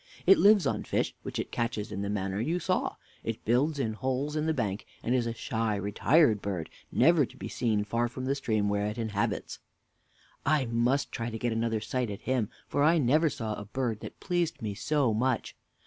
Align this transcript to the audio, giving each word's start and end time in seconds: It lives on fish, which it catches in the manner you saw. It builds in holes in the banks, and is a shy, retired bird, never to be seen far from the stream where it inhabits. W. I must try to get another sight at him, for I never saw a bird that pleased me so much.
It 0.25 0.39
lives 0.39 0.65
on 0.65 0.83
fish, 0.83 1.13
which 1.21 1.37
it 1.37 1.51
catches 1.51 1.91
in 1.91 2.01
the 2.01 2.09
manner 2.09 2.39
you 2.41 2.57
saw. 2.57 2.95
It 3.23 3.45
builds 3.45 3.77
in 3.77 3.93
holes 3.93 4.35
in 4.35 4.47
the 4.47 4.51
banks, 4.55 4.83
and 5.03 5.13
is 5.13 5.27
a 5.27 5.33
shy, 5.35 5.75
retired 5.75 6.41
bird, 6.41 6.71
never 6.91 7.23
to 7.23 7.37
be 7.37 7.47
seen 7.47 7.83
far 7.83 8.07
from 8.07 8.25
the 8.25 8.33
stream 8.33 8.67
where 8.67 8.87
it 8.87 8.97
inhabits. 8.97 9.59
W. 10.43 10.59
I 10.63 10.71
must 10.71 11.11
try 11.11 11.29
to 11.29 11.37
get 11.37 11.53
another 11.53 11.81
sight 11.81 12.09
at 12.09 12.21
him, 12.21 12.49
for 12.67 12.81
I 12.83 12.97
never 12.97 13.29
saw 13.29 13.53
a 13.53 13.65
bird 13.65 13.99
that 13.99 14.19
pleased 14.19 14.59
me 14.59 14.73
so 14.73 15.13
much. 15.13 15.55